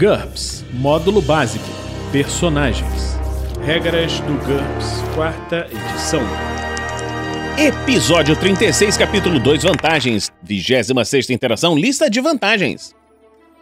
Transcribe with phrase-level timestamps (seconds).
[0.00, 1.66] GURPS Módulo Básico
[2.10, 3.18] Personagens
[3.62, 6.22] Regras do GURPS, quarta edição.
[7.58, 10.32] Episódio 36, capítulo 2, vantagens.
[10.42, 12.96] 26 interação, lista de vantagens.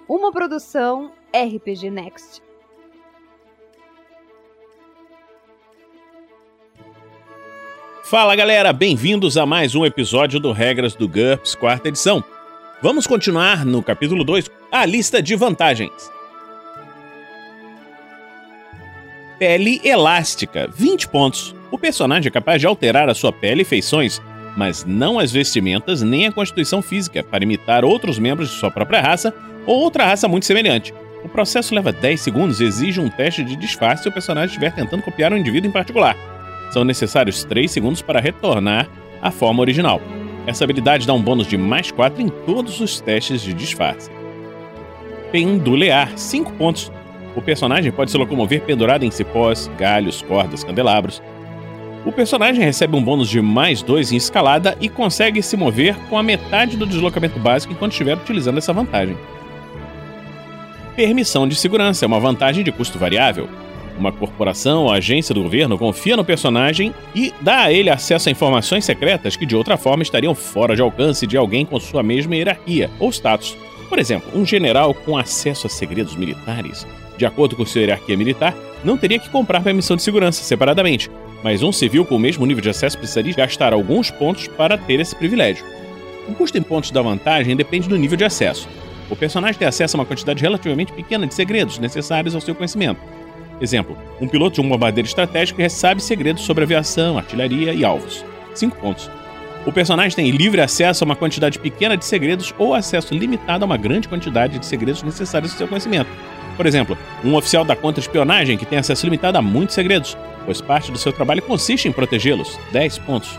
[0.08, 2.40] Uma produção RPG Next.
[8.04, 12.22] Fala galera, bem-vindos a mais um episódio do Regras do GURPS, quarta edição.
[12.80, 16.16] Vamos continuar no capítulo 2, a lista de vantagens.
[19.38, 21.54] Pele elástica, 20 pontos.
[21.70, 24.20] O personagem é capaz de alterar a sua pele e feições,
[24.56, 29.00] mas não as vestimentas nem a constituição física, para imitar outros membros de sua própria
[29.00, 29.32] raça
[29.64, 30.92] ou outra raça muito semelhante.
[31.22, 34.74] O processo leva 10 segundos e exige um teste de disfarce se o personagem estiver
[34.74, 36.16] tentando copiar um indivíduo em particular.
[36.72, 38.88] São necessários 3 segundos para retornar
[39.22, 40.00] à forma original.
[40.48, 44.10] Essa habilidade dá um bônus de mais 4 em todos os testes de disfarce.
[45.30, 46.90] Pendulear, 5 pontos.
[47.36, 51.22] O personagem pode se locomover pendurado em cipós, galhos, cordas, candelabros.
[52.04, 56.16] O personagem recebe um bônus de mais 2 em escalada e consegue se mover com
[56.16, 59.16] a metade do deslocamento básico enquanto estiver utilizando essa vantagem.
[60.96, 63.48] Permissão de segurança é uma vantagem de custo variável.
[63.98, 68.32] Uma corporação ou agência do governo confia no personagem e dá a ele acesso a
[68.32, 72.36] informações secretas que de outra forma estariam fora de alcance de alguém com sua mesma
[72.36, 73.56] hierarquia ou status.
[73.88, 76.86] Por exemplo, um general com acesso a segredos militares,
[77.16, 78.54] de acordo com sua hierarquia militar,
[78.84, 81.10] não teria que comprar permissão de segurança separadamente,
[81.42, 85.00] mas um civil com o mesmo nível de acesso precisaria gastar alguns pontos para ter
[85.00, 85.64] esse privilégio.
[86.28, 88.68] O custo em pontos da vantagem depende do nível de acesso.
[89.10, 93.00] O personagem tem acesso a uma quantidade relativamente pequena de segredos necessários ao seu conhecimento.
[93.60, 98.24] Exemplo, um piloto de um bombardeiro estratégico recebe segredos sobre aviação, artilharia e alvos.
[98.54, 99.10] 5 pontos.
[99.68, 103.66] O personagem tem livre acesso a uma quantidade pequena de segredos ou acesso limitado a
[103.66, 106.08] uma grande quantidade de segredos necessários ao seu conhecimento.
[106.56, 110.90] Por exemplo, um oficial da contra-espionagem que tem acesso limitado a muitos segredos, pois parte
[110.90, 112.58] do seu trabalho consiste em protegê-los.
[112.72, 113.38] 10 pontos.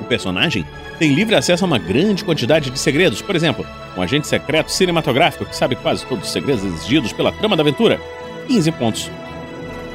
[0.00, 0.66] O personagem
[0.98, 3.64] tem livre acesso a uma grande quantidade de segredos, por exemplo,
[3.96, 8.00] um agente secreto cinematográfico que sabe quase todos os segredos exigidos pela trama da aventura.
[8.48, 9.10] 15 pontos.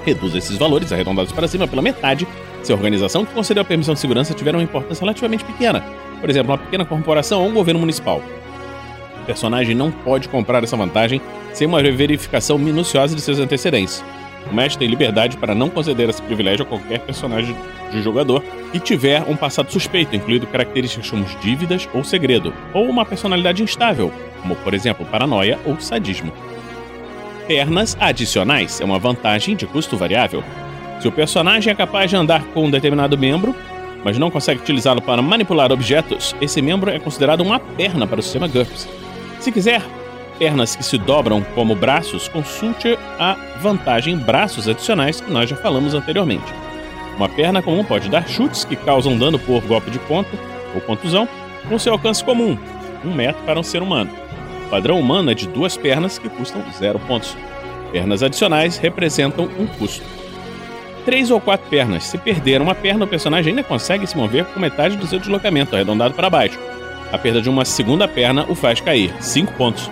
[0.06, 2.26] Reduz esses valores arredondados para cima pela metade
[2.64, 5.84] se a organização que concedeu a permissão de segurança tiver uma importância relativamente pequena,
[6.20, 8.22] por exemplo, uma pequena corporação ou um governo municipal.
[9.22, 11.22] O personagem não pode comprar essa vantagem
[11.54, 14.04] sem uma verificação minuciosa de seus antecedentes.
[14.50, 17.56] O mestre tem liberdade para não conceder esse privilégio a qualquer personagem
[17.92, 23.06] de jogador que tiver um passado suspeito, incluindo características como dívidas ou segredo, ou uma
[23.06, 24.12] personalidade instável,
[24.42, 26.32] como por exemplo paranoia ou sadismo.
[27.48, 30.44] Pernas adicionais é uma vantagem de custo variável.
[31.02, 33.56] Se o personagem é capaz de andar com um determinado membro,
[34.04, 38.22] mas não consegue utilizá-lo para manipular objetos, esse membro é considerado uma perna para o
[38.22, 38.88] sistema GURPS.
[39.40, 39.82] Se quiser
[40.38, 45.96] pernas que se dobram como braços, consulte a vantagem braços adicionais que nós já falamos
[45.96, 46.54] anteriormente.
[47.18, 50.30] Uma perna comum pode dar chutes que causam dano por golpe de ponta
[50.76, 51.28] ou contusão,
[51.68, 52.56] com seu alcance comum,
[53.04, 54.12] um metro para um ser humano.
[54.68, 57.36] O padrão humano é de duas pernas que custam zero pontos.
[57.92, 60.21] Pernas adicionais representam um custo.
[61.06, 62.04] Três ou quatro pernas.
[62.04, 65.76] Se perder uma perna, o personagem ainda consegue se mover com metade do seu deslocamento,
[65.76, 66.60] arredondado para baixo.
[67.12, 69.14] A perda de uma segunda perna o faz cair.
[69.20, 69.90] 5 pontos.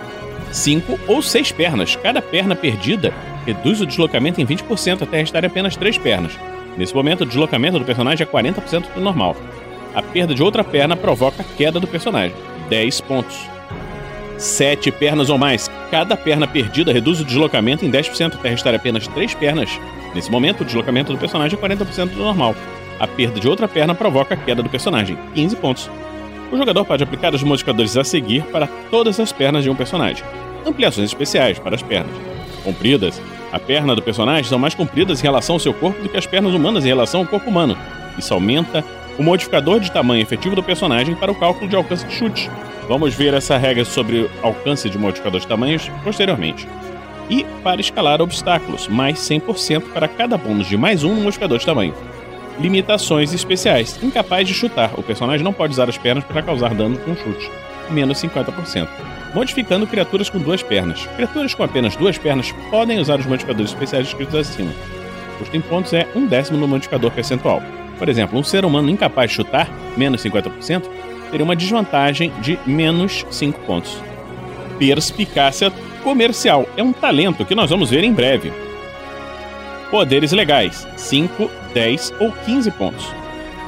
[0.52, 1.96] 5 ou 6 pernas.
[1.96, 3.12] Cada perna perdida
[3.44, 6.32] reduz o deslocamento em 20% até restar apenas 3 pernas.
[6.76, 9.36] Nesse momento, o deslocamento do personagem é 40% do normal.
[9.94, 12.36] A perda de outra perna provoca a queda do personagem.
[12.68, 13.36] 10 pontos.
[14.38, 15.68] 7 pernas ou mais.
[15.90, 19.70] Cada perna perdida reduz o deslocamento em 10% até restar apenas 3 pernas.
[20.14, 22.54] Nesse momento, o deslocamento do personagem é 40% do normal.
[22.98, 25.16] A perda de outra perna provoca a queda do personagem.
[25.34, 25.90] 15 pontos.
[26.50, 30.24] O jogador pode aplicar os modificadores a seguir para todas as pernas de um personagem.
[30.66, 32.14] Ampliações especiais para as pernas.
[32.64, 33.20] Compridas.
[33.52, 36.26] A perna do personagem são mais compridas em relação ao seu corpo do que as
[36.26, 37.76] pernas humanas em relação ao corpo humano.
[38.18, 38.84] Isso aumenta
[39.18, 42.50] o modificador de tamanho efetivo do personagem para o cálculo de alcance de chute.
[42.88, 46.66] Vamos ver essa regra sobre alcance de modificador de tamanhos posteriormente.
[47.30, 51.64] E para escalar obstáculos, mais 100% para cada bônus de mais um no modificador de
[51.64, 51.94] tamanho
[52.60, 53.98] limitações especiais.
[54.02, 57.50] Incapaz de chutar, o personagem não pode usar as pernas para causar dano com chute,
[57.90, 58.88] menos 50%.
[59.34, 61.06] Modificando criaturas com duas pernas.
[61.16, 64.72] Criaturas com apenas duas pernas podem usar os modificadores especiais descritos acima.
[65.34, 67.62] O custo em pontos é um décimo no modificador percentual.
[67.98, 70.84] Por exemplo, um ser humano incapaz de chutar, menos 50%,
[71.30, 73.96] teria uma desvantagem de menos 5 pontos.
[74.78, 78.52] Perspicácia comercial é um talento que nós vamos ver em breve.
[79.90, 83.06] Poderes legais: 5, 10 ou 15 pontos.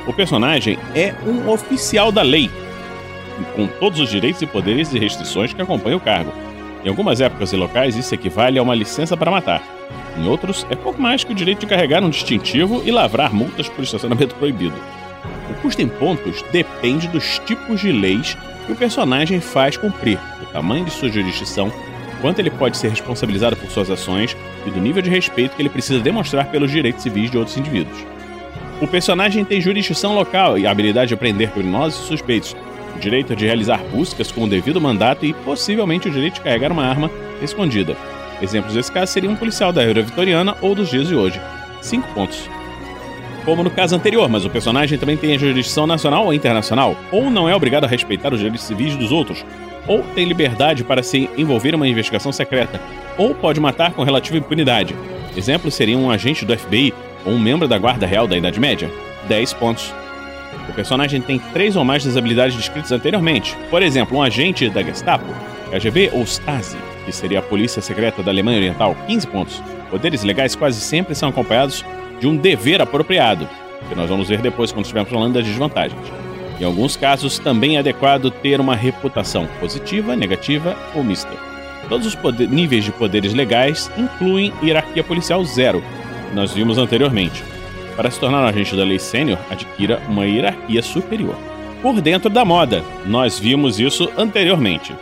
[0.07, 2.51] O personagem é um oficial da lei,
[3.55, 6.33] com todos os direitos e poderes e restrições que acompanham o cargo.
[6.85, 9.63] Em algumas épocas e locais, isso equivale a uma licença para matar.
[10.17, 13.69] Em outros, é pouco mais que o direito de carregar um distintivo e lavrar multas
[13.69, 14.75] por estacionamento proibido.
[15.51, 18.37] O custo em pontos depende dos tipos de leis
[18.67, 21.73] que o personagem faz cumprir, do tamanho de sua jurisdição,
[22.23, 24.35] quanto ele pode ser responsabilizado por suas ações
[24.65, 28.07] e do nível de respeito que ele precisa demonstrar pelos direitos civis de outros indivíduos.
[28.81, 32.57] O personagem tem jurisdição local e a habilidade de prender criminosos e suspeitos,
[32.97, 36.73] o direito de realizar buscas com o devido mandato e possivelmente o direito de carregar
[36.73, 37.11] uma arma
[37.43, 37.97] escondida.
[38.41, 41.41] Exemplos desse caso seriam um policial da era vitoriana ou dos dias de hoje.
[41.81, 42.49] 5 pontos.
[43.45, 47.29] Como no caso anterior, mas o personagem também tem a jurisdição nacional ou internacional, ou
[47.29, 49.45] não é obrigado a respeitar os direitos civis dos outros,
[49.87, 52.81] ou tem liberdade para se envolver em uma investigação secreta,
[53.17, 54.95] ou pode matar com relativa impunidade.
[55.37, 56.93] Exemplos seriam um agente do FBI
[57.25, 58.91] ou um membro da Guarda Real da Idade Média.
[59.29, 59.93] 10 pontos.
[60.69, 63.57] O personagem tem três ou mais das habilidades descritas anteriormente.
[63.71, 65.25] Por exemplo, um agente da Gestapo,
[65.71, 69.63] KGB ou Stasi, que seria a polícia secreta da Alemanha Oriental, 15 pontos.
[69.91, 71.85] Poderes legais quase sempre são acompanhados
[72.21, 73.49] de um dever apropriado,
[73.89, 76.01] que nós vamos ver depois quando estivermos falando das desvantagens.
[76.63, 81.33] Em alguns casos, também é adequado ter uma reputação positiva, negativa ou mista.
[81.89, 85.83] Todos os poder, níveis de poderes legais incluem hierarquia policial zero,
[86.29, 87.43] que nós vimos anteriormente.
[87.97, 91.35] Para se tornar um agente da lei sênior, adquira uma hierarquia superior.
[91.83, 94.95] Por dentro da moda, nós vimos isso anteriormente.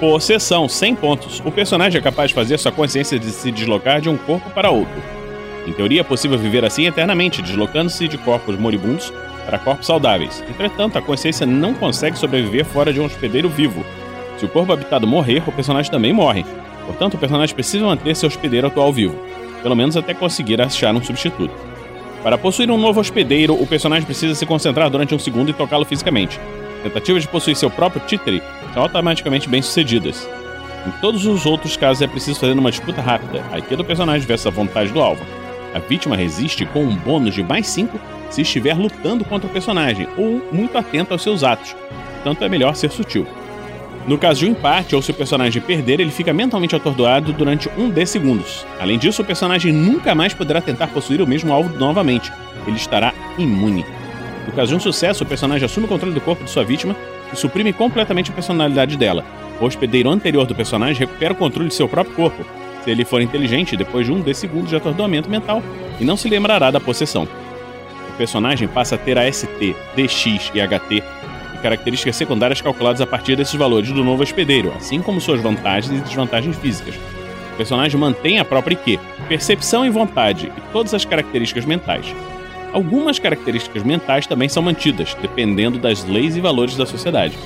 [0.00, 1.42] Possessão, 100 pontos.
[1.44, 4.70] O personagem é capaz de fazer sua consciência de se deslocar de um corpo para
[4.70, 5.02] outro.
[5.66, 9.12] Em teoria, é possível viver assim eternamente, deslocando-se de corpos moribundos
[9.50, 10.44] para corpos saudáveis.
[10.48, 13.84] Entretanto, a consciência não consegue sobreviver fora de um hospedeiro vivo.
[14.38, 16.46] Se o corpo habitado morrer, o personagem também morre.
[16.86, 19.20] Portanto, o personagem precisa manter seu hospedeiro atual vivo,
[19.60, 21.52] pelo menos até conseguir achar um substituto.
[22.22, 25.84] Para possuir um novo hospedeiro, o personagem precisa se concentrar durante um segundo e tocá-lo
[25.84, 26.38] fisicamente.
[26.84, 28.40] Tentativas de possuir seu próprio títere
[28.72, 30.28] são automaticamente bem-sucedidas.
[30.86, 34.26] Em todos os outros casos é preciso fazer uma disputa rápida, a IQ do personagem
[34.26, 35.24] versus a vontade do alvo.
[35.74, 37.98] A vítima resiste com um bônus de mais 5
[38.30, 41.74] se estiver lutando contra o personagem ou muito atento aos seus atos,
[42.14, 43.26] portanto é melhor ser sutil.
[44.06, 47.68] No caso de um empate ou se o personagem perder, ele fica mentalmente atordoado durante
[47.76, 48.64] um D segundos.
[48.80, 52.32] Além disso, o personagem nunca mais poderá tentar possuir o mesmo alvo novamente.
[52.66, 53.84] Ele estará imune.
[54.46, 56.96] No caso de um sucesso, o personagem assume o controle do corpo de sua vítima
[57.32, 59.24] e suprime completamente a personalidade dela.
[59.60, 62.44] O hospedeiro anterior do personagem recupera o controle de seu próprio corpo,
[62.82, 65.62] se ele for inteligente depois de um D segundos de atordoamento mental
[66.00, 67.28] e não se lembrará da possessão.
[68.20, 71.02] Personagem passa a ter a ST, DX e HT
[71.62, 76.02] características secundárias calculadas a partir desses valores do novo hospedeiro, assim como suas vantagens e
[76.02, 76.94] desvantagens físicas.
[77.54, 82.14] O personagem mantém a própria IQ, percepção e vontade, e todas as características mentais.
[82.74, 87.38] Algumas características mentais também são mantidas, dependendo das leis e valores da sociedade.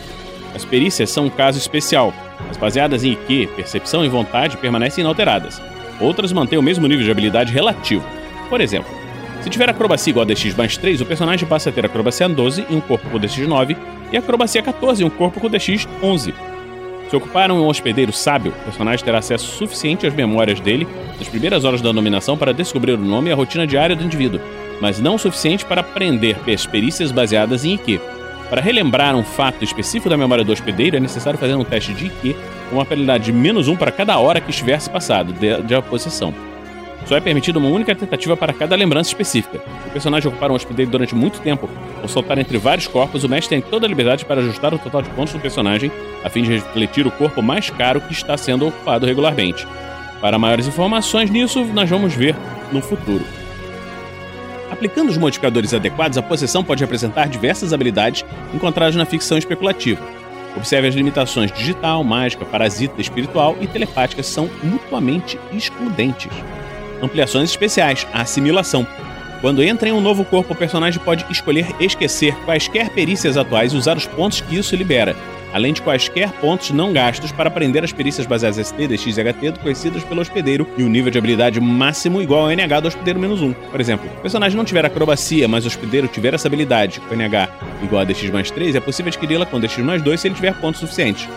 [0.57, 2.13] As perícias são um caso especial.
[2.51, 5.63] As baseadas em IQ, percepção e vontade permanecem inalteradas.
[6.01, 8.05] Outras mantêm o mesmo nível de habilidade relativo.
[8.51, 9.04] Por exemplo,
[9.45, 12.65] se tiver acrobacia igual a DX mais 3, o personagem passa a ter acrobacia 12
[12.71, 13.77] e um corpo com DX 9
[14.11, 16.35] e acrobacia 14 e um corpo com DX 11.
[17.11, 20.89] Se ocupar um hospedeiro sábio, o personagem terá acesso suficiente às memórias dele
[21.19, 24.41] nas primeiras horas da nominação para descobrir o nome e a rotina diária do indivíduo,
[24.81, 26.39] mas não o suficiente para aprender
[26.71, 28.01] perícias baseadas em IQ.
[28.49, 32.07] Para relembrar um fato específico da memória do hospedeiro, é necessário fazer um teste de
[32.07, 32.35] IQ
[32.71, 35.83] com uma penalidade de menos 1 para cada hora que estiver se passado de, de
[35.83, 36.54] possessão.
[37.07, 39.59] Só é permitida uma única tentativa para cada lembrança específica.
[39.59, 41.69] Se o personagem ocupar um hospedeiro durante muito tempo
[42.03, 45.03] ou soltar entre vários corpos, o mestre tem toda a liberdade para ajustar o total
[45.03, 45.93] de pontos do personagem
[46.25, 49.67] a fim de refletir o corpo mais caro que está sendo ocupado regularmente.
[50.21, 52.35] Para maiores informações nisso, nós vamos ver
[52.73, 53.25] no futuro.
[54.71, 60.03] Aplicando os modificadores adequados, a possessão pode apresentar diversas habilidades encontradas na ficção especulativa.
[60.57, 66.33] Observe as limitações digital, mágica, parasita, espiritual e telepática são mutuamente excludentes
[67.05, 68.87] ampliações especiais, a assimilação.
[69.41, 73.77] Quando entra em um novo corpo, o personagem pode escolher esquecer quaisquer perícias atuais e
[73.77, 75.15] usar os pontos que isso libera,
[75.53, 79.61] além de quaisquer pontos não gastos para aprender as perícias baseadas ST, DX e HT
[79.63, 83.41] conhecidas pelo hospedeiro e o nível de habilidade máximo igual ao NH do hospedeiro menos
[83.43, 83.53] 1.
[83.53, 87.15] Por exemplo, se o personagem não tiver acrobacia, mas o hospedeiro tiver essa habilidade, com
[87.15, 87.49] NH
[87.83, 90.55] igual a DX mais 3, é possível adquiri-la com DX mais 2 se ele tiver
[90.55, 91.29] pontos suficientes.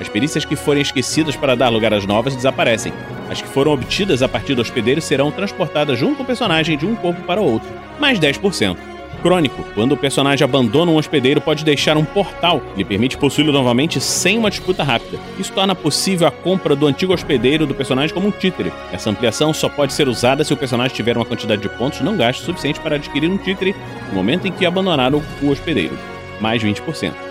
[0.00, 2.92] As perícias que forem esquecidas para dar lugar às novas desaparecem.
[3.30, 6.86] As que foram obtidas a partir do hospedeiro serão transportadas junto com o personagem de
[6.86, 8.76] um corpo para o outro, mais 10%.
[9.24, 13.52] Crônico, quando o personagem abandona um hospedeiro, pode deixar um portal que lhe permite possuí-lo
[13.52, 15.18] novamente sem uma disputa rápida.
[15.38, 18.70] Isso torna possível a compra do antigo hospedeiro do personagem como um títere.
[18.92, 22.18] Essa ampliação só pode ser usada se o personagem tiver uma quantidade de pontos não
[22.18, 23.74] gastos suficiente para adquirir um títere
[24.10, 25.98] no momento em que abandonar o hospedeiro,
[26.38, 27.23] mais 20%.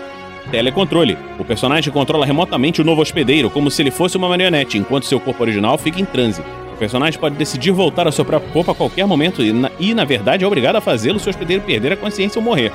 [0.50, 1.16] Telecontrole.
[1.38, 5.20] O personagem controla remotamente o novo hospedeiro, como se ele fosse uma marionete, enquanto seu
[5.20, 6.42] corpo original fica em transe.
[6.72, 9.94] O personagem pode decidir voltar ao seu próprio corpo a qualquer momento e, na, e,
[9.94, 12.72] na verdade, é obrigado a fazê-lo se o hospedeiro perder a consciência ou morrer,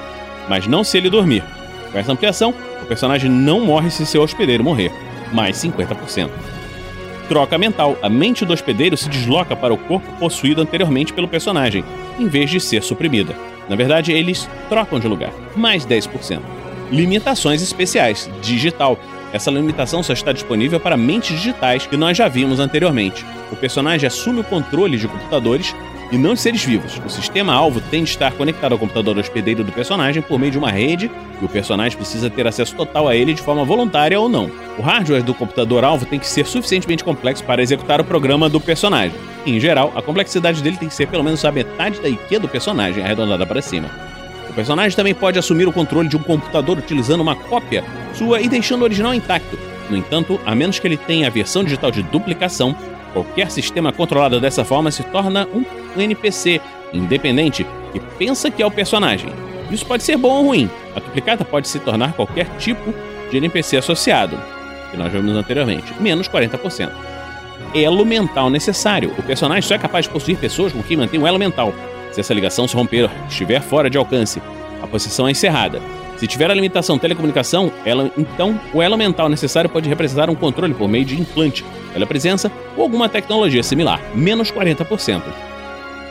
[0.47, 1.43] mas não se ele dormir.
[1.91, 4.91] Com essa ampliação, o personagem não morre se seu hospedeiro morrer,
[5.33, 6.29] mais 50%.
[7.27, 7.97] Troca mental.
[8.01, 11.83] A mente do hospedeiro se desloca para o corpo possuído anteriormente pelo personagem,
[12.17, 13.35] em vez de ser suprimida.
[13.67, 16.39] Na verdade, eles trocam de lugar, mais 10%.
[16.91, 18.29] Limitações especiais.
[18.41, 18.99] Digital.
[19.31, 23.23] Essa limitação só está disponível para mentes digitais que nós já vimos anteriormente.
[23.51, 25.75] O personagem assume o controle de computadores
[26.11, 26.99] e não de seres vivos.
[27.05, 30.71] O sistema-alvo tem de estar conectado ao computador hospedeiro do personagem por meio de uma
[30.71, 34.49] rede e o personagem precisa ter acesso total a ele de forma voluntária ou não.
[34.77, 39.15] O hardware do computador-alvo tem que ser suficientemente complexo para executar o programa do personagem.
[39.45, 42.47] Em geral, a complexidade dele tem que ser pelo menos a metade da IQ do
[42.47, 44.08] personagem, arredondada para cima.
[44.59, 47.81] O personagem também pode assumir o controle de um computador utilizando uma cópia
[48.13, 49.57] sua e deixando o original intacto.
[49.89, 52.75] No entanto, a menos que ele tenha a versão digital de duplicação,
[53.13, 55.63] qualquer sistema controlado dessa forma se torna um
[55.97, 56.59] NPC
[56.91, 59.29] independente que pensa que é o personagem.
[59.71, 60.69] Isso pode ser bom ou ruim.
[60.93, 62.93] A duplicata pode se tornar qualquer tipo
[63.31, 64.37] de NPC associado,
[64.91, 66.91] que nós vimos anteriormente, menos 40%.
[67.73, 69.13] Elo mental necessário.
[69.17, 71.73] O personagem só é capaz de possuir pessoas com quem mantém um elo mental.
[72.11, 74.41] Se essa ligação se romper estiver fora de alcance,
[74.81, 75.81] a possessão é encerrada.
[76.17, 80.73] Se tiver a limitação telecomunicação, ela, então o elo mental necessário pode representar um controle
[80.73, 81.63] por meio de implante,
[81.93, 85.21] pela presença ou alguma tecnologia similar, menos 40%.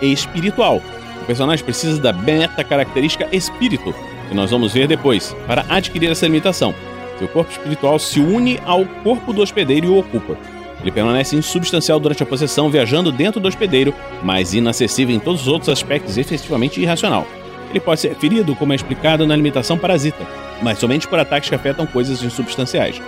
[0.00, 0.80] Espiritual.
[1.20, 3.94] O personagem precisa da meta característica espírito,
[4.28, 6.74] que nós vamos ver depois, para adquirir essa limitação.
[7.18, 10.38] Seu corpo espiritual se une ao corpo do hospedeiro e o ocupa.
[10.80, 13.92] Ele permanece insubstancial durante a possessão, viajando dentro do hospedeiro,
[14.22, 17.26] mas inacessível em todos os outros aspectos efetivamente irracional.
[17.70, 20.26] Ele pode ser ferido, como é explicado na limitação parasita,
[20.62, 23.00] mas somente por ataques que afetam coisas insubstanciais.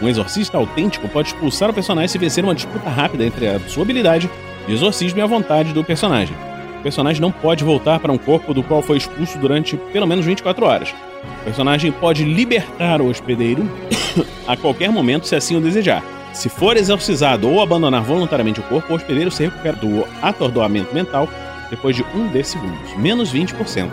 [0.00, 3.82] Um exorcista autêntico pode expulsar o personagem se vencer uma disputa rápida entre a sua
[3.82, 4.30] habilidade
[4.66, 6.36] de exorcismo e a vontade do personagem.
[6.78, 10.24] O personagem não pode voltar para um corpo do qual foi expulso durante pelo menos
[10.24, 10.94] 24 horas.
[11.40, 13.68] O personagem pode libertar o hospedeiro
[14.46, 16.02] a qualquer momento, se assim o desejar.
[16.36, 21.26] Se for exorcizado ou abandonar voluntariamente o corpo, o hospedeiro se recupera do atordoamento mental
[21.70, 23.88] depois de 1 d segundos, menos 20%.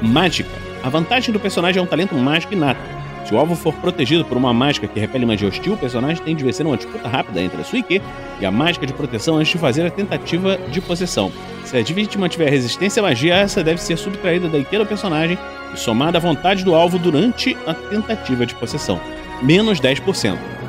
[0.00, 0.48] Mágica.
[0.80, 2.80] A vantagem do personagem é um talento mágico inato.
[3.24, 6.36] Se o alvo for protegido por uma mágica que repele magia hostil, o personagem tem
[6.36, 8.00] de vencer uma disputa rápida entre a sua IQ
[8.40, 11.32] e a mágica de proteção antes de fazer a tentativa de possessão.
[11.64, 15.36] Se a vítima tiver resistência à magia, essa deve ser subtraída da IQ do personagem
[15.74, 19.00] e somada à vontade do alvo durante a tentativa de possessão.
[19.42, 20.61] Menos 10%.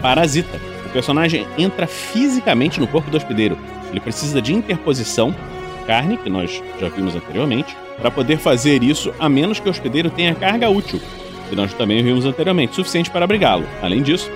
[0.00, 0.60] Parasita.
[0.86, 3.56] O personagem entra fisicamente no corpo do hospedeiro.
[3.90, 5.34] Ele precisa de interposição
[5.86, 10.10] carne, que nós já vimos anteriormente, para poder fazer isso a menos que o hospedeiro
[10.10, 11.00] tenha carga útil,
[11.48, 13.66] que nós também vimos anteriormente, suficiente para abrigá-lo.
[13.82, 14.30] Além disso,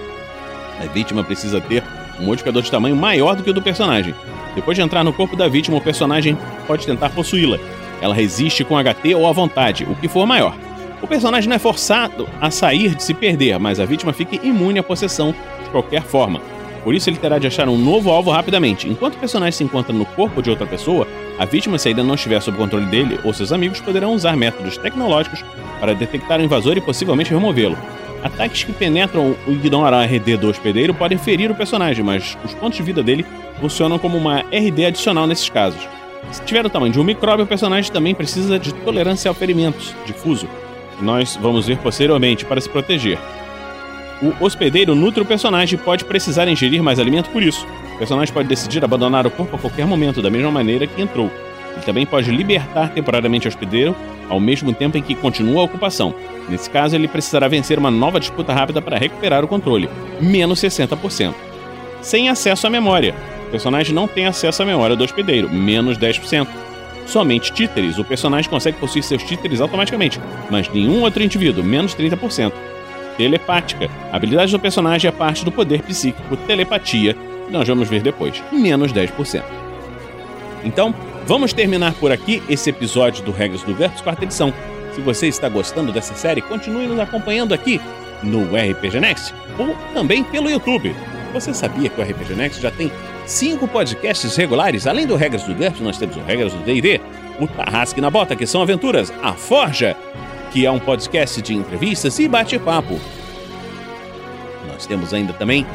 [0.80, 1.82] a vítima precisa ter
[2.20, 4.14] um modificador de tamanho maior do que o do personagem.
[4.54, 7.58] Depois de entrar no corpo da vítima, o personagem pode tentar possuí-la.
[8.00, 10.54] Ela resiste com HT ou à vontade, o que for maior.
[11.00, 14.78] O personagem não é forçado a sair de se perder, mas a vítima fica imune
[14.78, 16.40] à possessão de qualquer forma.
[16.84, 18.88] Por isso ele terá de achar um novo alvo rapidamente.
[18.88, 22.14] Enquanto o personagem se encontra no corpo de outra pessoa, a vítima, se ainda não
[22.14, 25.42] estiver sob controle dele ou seus amigos, poderão usar métodos tecnológicos
[25.80, 27.76] para detectar o invasor e possivelmente removê-lo.
[28.22, 32.54] Ataques que penetram e ignoram a RD do hospedeiro podem ferir o personagem, mas os
[32.54, 33.24] pontos de vida dele
[33.60, 35.88] funcionam como uma RD adicional nesses casos.
[36.30, 39.94] Se tiver o tamanho de um micróbio, o personagem também precisa de tolerância a ferimentos,
[40.06, 40.48] difuso,
[41.00, 43.18] nós vamos ver posteriormente para se proteger.
[44.24, 47.66] O hospedeiro nutre o personagem e pode precisar ingerir mais alimento por isso.
[47.94, 51.30] O personagem pode decidir abandonar o corpo a qualquer momento, da mesma maneira que entrou.
[51.74, 53.94] Ele também pode libertar temporariamente o hospedeiro,
[54.30, 56.14] ao mesmo tempo em que continua a ocupação.
[56.48, 61.34] Nesse caso, ele precisará vencer uma nova disputa rápida para recuperar o controle, menos 60%.
[62.00, 63.14] Sem acesso à memória.
[63.48, 66.48] O personagem não tem acesso à memória do hospedeiro, menos 10%.
[67.04, 67.98] Somente títeres.
[67.98, 70.18] O personagem consegue possuir seus títeres automaticamente,
[70.50, 72.54] mas nenhum outro indivíduo, menos 30%
[73.16, 73.90] telepática.
[74.12, 77.14] A habilidade do personagem é parte do poder psíquico telepatia,
[77.46, 79.42] que nós vamos ver depois, menos 10%.
[80.64, 80.94] Então,
[81.26, 84.52] vamos terminar por aqui esse episódio do Regras do GURPS, quarta edição.
[84.94, 87.80] Se você está gostando dessa série, continue nos acompanhando aqui
[88.22, 90.94] no RPG Next ou também pelo YouTube.
[91.32, 92.90] Você sabia que o RPG Next já tem
[93.26, 94.86] cinco podcasts regulares?
[94.86, 97.00] Além do Regras do GURPS, nós temos o Regras do D&D,
[97.40, 99.96] o Tarrasque na Bota, que são aventuras, a Forja,
[100.54, 103.00] que é um podcast de entrevistas e bate-papo.
[104.68, 105.66] Nós temos ainda também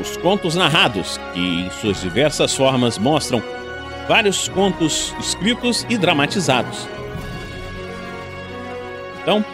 [0.00, 3.42] os contos narrados, que em suas diversas formas mostram
[4.06, 6.86] vários contos escritos e dramatizados.
[9.20, 9.44] Então,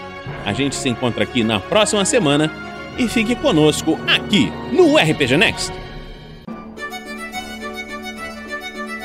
[0.44, 2.50] A gente se encontra aqui na próxima semana
[2.98, 5.72] e fique conosco aqui no RPG Next.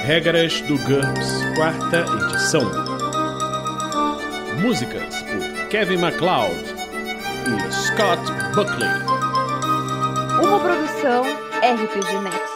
[0.06, 2.70] Regras do GURPS, quarta edição.
[4.62, 5.23] Músicas
[5.74, 6.76] Kevin MacLeod
[7.48, 8.22] e Scott
[8.54, 8.88] Buckley.
[10.40, 12.53] Uma produção RPG Next.